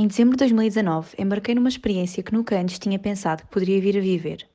Em 0.00 0.06
dezembro 0.06 0.36
de 0.36 0.44
2019, 0.44 1.16
embarquei 1.18 1.56
numa 1.56 1.68
experiência 1.68 2.22
que 2.22 2.32
nunca 2.32 2.56
antes 2.56 2.78
tinha 2.78 3.00
pensado 3.00 3.42
que 3.42 3.48
poderia 3.48 3.80
vir 3.80 3.98
a 3.98 4.00
viver: 4.00 4.48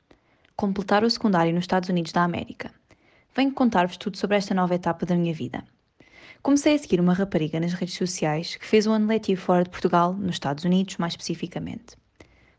completar 0.55 1.04
o 1.04 1.09
secundário 1.09 1.54
nos 1.54 1.66
Estados 1.66 1.89
Unidos 1.89 2.13
da 2.13 2.23
América. 2.23 2.71
Venho 3.35 3.51
contar-vos 3.51 3.98
tudo 3.98 4.16
sobre 4.16 4.37
esta 4.37 4.53
nova 4.53 4.74
etapa 4.74 5.06
da 5.06 5.17
minha 5.17 5.33
vida. 5.33 5.61
Comecei 6.42 6.75
a 6.75 6.79
seguir 6.79 7.01
uma 7.01 7.14
rapariga 7.14 7.59
nas 7.59 7.74
redes 7.74 7.95
sociais 7.95 8.55
que 8.55 8.66
fez 8.66 8.88
um 8.88 8.93
ano 8.93 9.07
letivo 9.07 9.41
fora 9.41 9.66
de 9.66 9.70
Portugal, 9.70 10.14
nos 10.14 10.36
Estados 10.36 10.64
Unidos 10.64 10.95
mais 10.95 11.11
especificamente. 11.11 11.98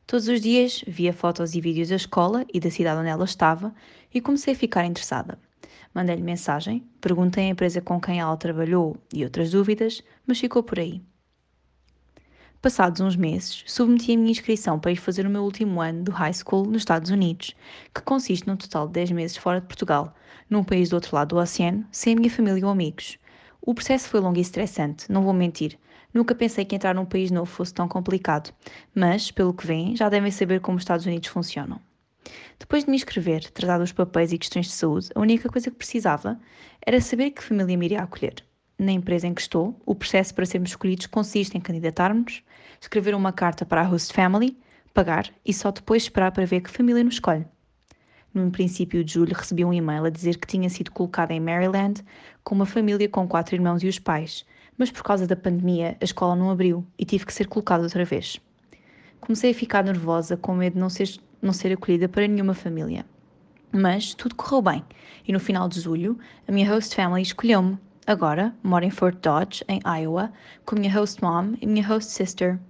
Todos 0.06 0.28
os 0.28 0.42
dias 0.42 0.84
via 0.86 1.14
fotos 1.14 1.54
e 1.54 1.62
vídeos 1.62 1.88
da 1.88 1.96
escola 1.96 2.44
e 2.52 2.60
da 2.60 2.70
cidade 2.70 3.00
onde 3.00 3.08
ela 3.08 3.24
estava 3.24 3.74
e 4.12 4.20
comecei 4.20 4.52
a 4.52 4.56
ficar 4.58 4.84
interessada. 4.84 5.38
Mandei-lhe 5.94 6.22
mensagem, 6.22 6.84
perguntei 7.00 7.44
à 7.44 7.48
empresa 7.48 7.80
com 7.80 7.98
quem 7.98 8.20
ela 8.20 8.36
trabalhou 8.36 8.98
e 9.10 9.24
outras 9.24 9.52
dúvidas, 9.52 10.02
mas 10.26 10.38
ficou 10.38 10.62
por 10.62 10.78
aí. 10.78 11.00
Passados 12.64 13.02
uns 13.02 13.14
meses, 13.14 13.62
submeti 13.66 14.14
a 14.14 14.16
minha 14.16 14.30
inscrição 14.30 14.80
para 14.80 14.90
ir 14.90 14.96
fazer 14.96 15.26
o 15.26 15.30
meu 15.30 15.42
último 15.42 15.82
ano 15.82 16.02
do 16.02 16.10
high 16.10 16.32
school 16.32 16.64
nos 16.64 16.78
Estados 16.78 17.10
Unidos, 17.10 17.54
que 17.94 18.00
consiste 18.00 18.46
num 18.46 18.56
total 18.56 18.86
de 18.86 18.94
10 18.94 19.10
meses 19.10 19.36
fora 19.36 19.60
de 19.60 19.66
Portugal, 19.66 20.14
num 20.48 20.64
país 20.64 20.88
do 20.88 20.94
outro 20.94 21.14
lado 21.14 21.28
do 21.28 21.36
oceano, 21.36 21.86
sem 21.92 22.14
a 22.14 22.16
minha 22.16 22.30
família 22.30 22.64
ou 22.64 22.72
amigos. 22.72 23.18
O 23.60 23.74
processo 23.74 24.08
foi 24.08 24.18
longo 24.18 24.38
e 24.38 24.40
estressante, 24.40 25.12
não 25.12 25.22
vou 25.22 25.34
mentir. 25.34 25.78
Nunca 26.14 26.34
pensei 26.34 26.64
que 26.64 26.74
entrar 26.74 26.94
num 26.94 27.04
país 27.04 27.30
novo 27.30 27.50
fosse 27.50 27.74
tão 27.74 27.86
complicado, 27.86 28.50
mas, 28.94 29.30
pelo 29.30 29.52
que 29.52 29.66
vem, 29.66 29.94
já 29.94 30.08
devem 30.08 30.30
saber 30.30 30.62
como 30.62 30.78
os 30.78 30.84
Estados 30.84 31.04
Unidos 31.04 31.28
funcionam. 31.28 31.78
Depois 32.58 32.84
de 32.84 32.90
me 32.90 32.96
inscrever, 32.96 33.50
tratar 33.50 33.76
dos 33.76 33.92
papéis 33.92 34.32
e 34.32 34.38
questões 34.38 34.68
de 34.68 34.72
saúde, 34.72 35.10
a 35.14 35.20
única 35.20 35.50
coisa 35.50 35.70
que 35.70 35.76
precisava 35.76 36.40
era 36.80 36.98
saber 36.98 37.32
que 37.32 37.44
família 37.44 37.76
me 37.76 37.84
iria 37.84 38.00
acolher 38.00 38.42
na 38.78 38.92
empresa 38.92 39.26
em 39.26 39.34
que 39.34 39.40
estou, 39.40 39.80
o 39.86 39.94
processo 39.94 40.34
para 40.34 40.46
sermos 40.46 40.70
escolhidos 40.70 41.06
consiste 41.06 41.56
em 41.56 41.60
candidatarmos, 41.60 42.42
escrever 42.80 43.14
uma 43.14 43.32
carta 43.32 43.64
para 43.64 43.82
a 43.82 43.84
host 43.84 44.12
family, 44.12 44.56
pagar 44.92 45.30
e 45.44 45.52
só 45.52 45.70
depois 45.70 46.04
esperar 46.04 46.32
para 46.32 46.46
ver 46.46 46.60
que 46.60 46.70
família 46.70 47.04
nos 47.04 47.14
escolhe. 47.14 47.46
No 48.32 48.50
princípio 48.50 49.04
de 49.04 49.12
julho 49.12 49.32
recebi 49.32 49.64
um 49.64 49.72
e-mail 49.72 50.04
a 50.04 50.10
dizer 50.10 50.38
que 50.38 50.46
tinha 50.46 50.68
sido 50.68 50.90
colocada 50.90 51.32
em 51.32 51.38
Maryland 51.38 52.02
com 52.42 52.54
uma 52.54 52.66
família 52.66 53.08
com 53.08 53.28
quatro 53.28 53.54
irmãos 53.54 53.82
e 53.82 53.86
os 53.86 53.98
pais, 54.00 54.44
mas 54.76 54.90
por 54.90 55.04
causa 55.04 55.24
da 55.24 55.36
pandemia 55.36 55.96
a 56.00 56.04
escola 56.04 56.34
não 56.34 56.50
abriu 56.50 56.84
e 56.98 57.04
tive 57.04 57.24
que 57.24 57.32
ser 57.32 57.46
colocada 57.46 57.84
outra 57.84 58.04
vez. 58.04 58.40
Comecei 59.20 59.52
a 59.52 59.54
ficar 59.54 59.84
nervosa 59.84 60.36
com 60.36 60.54
medo 60.54 60.74
de 60.74 60.80
não 60.80 60.90
ser, 60.90 61.08
não 61.40 61.52
ser 61.52 61.72
acolhida 61.72 62.08
para 62.08 62.26
nenhuma 62.26 62.54
família. 62.54 63.06
Mas 63.72 64.14
tudo 64.14 64.34
correu 64.34 64.60
bem 64.60 64.84
e 65.26 65.32
no 65.32 65.38
final 65.38 65.68
de 65.68 65.80
julho 65.80 66.18
a 66.46 66.52
minha 66.52 66.68
host 66.68 66.94
family 66.94 67.22
escolheu-me 67.22 67.78
Agora 68.06 68.54
moro 68.62 68.84
em 68.84 68.90
Fort 68.90 69.16
Dodge, 69.22 69.64
em 69.66 69.80
Iowa, 69.86 70.30
com 70.66 70.76
minha 70.76 70.92
host 70.92 71.22
mom 71.22 71.54
e 71.58 71.66
minha 71.66 71.86
host 71.86 72.12
sister. 72.12 72.60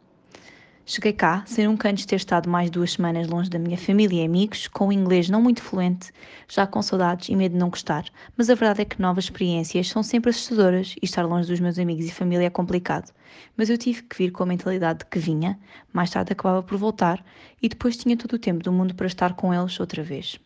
Cheguei 0.87 1.13
cá 1.13 1.43
sem 1.45 1.67
nunca 1.67 1.89
antes 1.89 2.07
ter 2.07 2.15
estado 2.15 2.49
mais 2.49 2.71
duas 2.71 2.93
semanas 2.93 3.27
longe 3.27 3.51
da 3.51 3.59
minha 3.59 3.77
família 3.77 4.23
e 4.23 4.25
amigos, 4.25 4.69
com 4.69 4.87
o 4.87 4.93
inglês 4.93 5.29
não 5.29 5.43
muito 5.43 5.61
fluente, 5.61 6.13
já 6.49 6.69
com 6.69 6.81
saudades 6.81 7.31
e 7.31 7.35
medo 7.35 7.55
de 7.55 7.59
não 7.59 7.69
gostar, 7.69 8.05
mas 8.37 8.49
a 8.49 8.55
verdade 8.55 8.83
é 8.83 8.85
que 8.85 9.03
novas 9.03 9.25
experiências 9.25 9.89
são 9.89 10.05
sempre 10.05 10.31
assustadoras 10.31 10.95
e 11.03 11.05
estar 11.05 11.25
longe 11.25 11.49
dos 11.49 11.59
meus 11.59 11.81
amigos 11.81 12.07
e 12.07 12.13
família 12.13 12.47
é 12.47 12.51
complicado. 12.51 13.11
Mas 13.57 13.69
eu 13.71 13.77
tive 13.77 14.03
que 14.03 14.17
vir 14.17 14.31
com 14.31 14.45
a 14.45 14.47
mentalidade 14.47 15.01
de 15.01 15.07
que 15.07 15.19
vinha, 15.19 15.59
mais 15.93 16.11
tarde 16.11 16.33
acabava 16.33 16.63
por 16.63 16.79
voltar 16.79 17.25
e 17.61 17.69
depois 17.69 17.97
tinha 17.97 18.17
todo 18.17 18.35
o 18.35 18.39
tempo 18.39 18.63
do 18.63 18.71
mundo 18.71 18.95
para 18.95 19.09
estar 19.09 19.35
com 19.35 19.53
eles 19.53 19.81
outra 19.81 20.05
vez. 20.05 20.39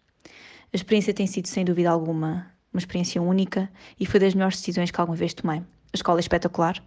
A 0.72 0.76
experiência 0.76 1.12
tem 1.12 1.26
sido, 1.26 1.46
sem 1.46 1.62
dúvida 1.62 1.90
alguma, 1.90 2.46
uma 2.72 2.78
experiência 2.78 3.20
única 3.20 3.70
e 3.98 4.06
foi 4.06 4.20
das 4.20 4.34
melhores 4.34 4.58
decisões 4.58 4.90
que 4.90 5.00
alguma 5.00 5.16
vez 5.16 5.34
tomei. 5.34 5.58
A 5.58 5.64
escola 5.94 6.18
é 6.18 6.20
espetacular, 6.20 6.82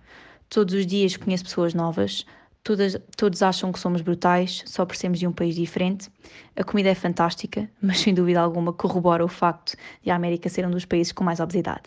todos 0.49 0.73
os 0.73 0.85
dias 0.85 1.17
conheço 1.17 1.43
pessoas 1.43 1.73
novas, 1.73 2.25
todas, 2.63 2.97
todos 3.17 3.41
acham 3.41 3.71
que 3.71 3.79
somos 3.79 4.01
brutais 4.01 4.63
só 4.65 4.85
por 4.85 4.95
sermos 4.95 5.19
de 5.19 5.27
um 5.27 5.31
país 5.31 5.55
diferente. 5.55 6.09
A 6.55 6.63
comida 6.63 6.89
é 6.89 6.95
fantástica, 6.95 7.69
mas 7.81 7.99
sem 7.99 8.13
dúvida 8.13 8.39
alguma 8.39 8.73
corrobora 8.73 9.23
o 9.23 9.27
facto 9.27 9.75
de 10.03 10.11
a 10.11 10.15
América 10.15 10.49
ser 10.49 10.65
um 10.65 10.71
dos 10.71 10.85
países 10.85 11.11
com 11.11 11.23
mais 11.23 11.39
obesidade. 11.39 11.83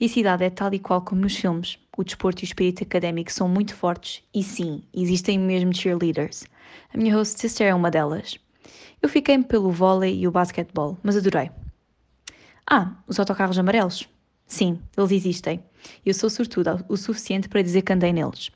E 0.00 0.06
a 0.06 0.08
cidade 0.08 0.44
é 0.44 0.50
tal 0.50 0.72
e 0.72 0.78
qual 0.78 1.02
como 1.02 1.20
nos 1.20 1.36
filmes. 1.36 1.78
O 1.96 2.04
desporto 2.04 2.42
e 2.42 2.44
o 2.44 2.46
espírito 2.46 2.82
académico 2.82 3.32
são 3.32 3.48
muito 3.48 3.74
fortes 3.74 4.22
e 4.32 4.42
sim, 4.42 4.82
existem 4.94 5.38
mesmo 5.38 5.74
cheerleaders. 5.74 6.44
A 6.94 6.96
minha 6.96 7.14
host 7.14 7.40
sister 7.40 7.66
é 7.66 7.74
uma 7.74 7.90
delas. 7.90 8.38
Eu 9.02 9.08
fiquei-me 9.08 9.44
pelo 9.44 9.70
vôlei 9.70 10.18
e 10.18 10.26
o 10.26 10.30
basquetebol, 10.30 10.96
mas 11.02 11.16
adorei. 11.16 11.50
Ah, 12.70 12.92
os 13.06 13.18
autocarros 13.18 13.58
amarelos? 13.58 14.06
Sim, 14.46 14.78
eles 14.94 15.10
existem. 15.10 15.64
Eu 16.04 16.12
sou 16.12 16.28
sortuda 16.28 16.84
o 16.86 16.98
suficiente 16.98 17.48
para 17.48 17.62
dizer 17.62 17.80
que 17.80 17.94
andei 17.94 18.12
neles. 18.12 18.50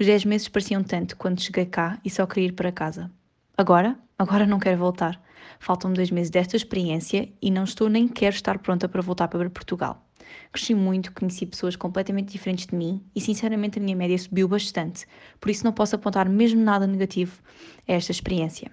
Os 0.00 0.06
10 0.06 0.24
meses 0.24 0.48
pareciam 0.48 0.82
tanto 0.82 1.18
quando 1.18 1.42
cheguei 1.42 1.66
cá 1.66 2.00
e 2.02 2.08
só 2.08 2.24
queria 2.26 2.48
ir 2.48 2.52
para 2.52 2.72
casa. 2.72 3.10
Agora? 3.54 3.98
Agora 4.18 4.46
não 4.46 4.58
quero 4.58 4.78
voltar. 4.78 5.22
Faltam-me 5.58 5.94
dois 5.94 6.10
meses 6.10 6.30
desta 6.30 6.56
experiência 6.56 7.30
e 7.42 7.50
não 7.50 7.64
estou 7.64 7.90
nem 7.90 8.08
quero 8.08 8.34
estar 8.34 8.58
pronta 8.58 8.88
para 8.88 9.02
voltar 9.02 9.28
para 9.28 9.50
Portugal. 9.50 10.02
Cresci 10.50 10.74
muito, 10.74 11.12
conheci 11.12 11.44
pessoas 11.44 11.76
completamente 11.76 12.32
diferentes 12.32 12.66
de 12.66 12.74
mim 12.74 13.04
e, 13.14 13.20
sinceramente, 13.20 13.78
a 13.78 13.82
minha 13.82 13.96
média 13.96 14.16
subiu 14.16 14.48
bastante, 14.48 15.06
por 15.38 15.50
isso 15.50 15.62
não 15.62 15.72
posso 15.72 15.94
apontar 15.94 16.26
mesmo 16.26 16.62
nada 16.62 16.86
negativo 16.86 17.38
a 17.86 17.92
esta 17.92 18.12
experiência. 18.12 18.70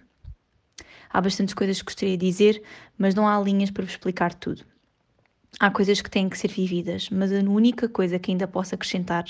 Há 1.10 1.22
bastantes 1.22 1.54
coisas 1.54 1.80
que 1.80 1.86
gostaria 1.86 2.18
de 2.18 2.26
dizer, 2.26 2.62
mas 2.98 3.16
não 3.16 3.28
há 3.28 3.40
linhas 3.40 3.72
para 3.72 3.84
vos 3.84 3.94
explicar 3.94 4.34
tudo. 4.34 4.64
Há 5.60 5.72
coisas 5.72 6.02
que 6.02 6.10
têm 6.10 6.30
que 6.30 6.38
ser 6.38 6.50
vividas, 6.50 7.10
mas 7.10 7.32
a 7.32 7.38
única 7.38 7.90
coisa 7.90 8.20
que 8.20 8.32
ainda 8.32 8.48
posso 8.48 8.76
acrescentar 8.76 9.26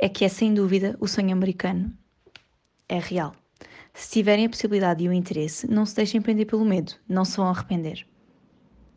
é 0.00 0.08
que 0.08 0.24
é 0.24 0.28
sem 0.28 0.52
dúvida 0.52 0.96
o 1.00 1.08
sonho 1.08 1.32
americano. 1.32 1.92
É 2.88 2.98
real. 2.98 3.34
Se 3.92 4.10
tiverem 4.10 4.46
a 4.46 4.50
possibilidade 4.50 5.02
e 5.02 5.08
o 5.08 5.12
interesse, 5.12 5.66
não 5.70 5.84
se 5.84 5.96
deixem 5.96 6.20
prender 6.20 6.46
pelo 6.46 6.64
medo, 6.64 6.92
não 7.08 7.24
se 7.24 7.36
vão 7.36 7.48
arrepender. 7.48 8.06